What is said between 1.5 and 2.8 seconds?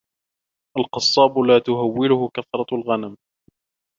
تهوله كثرة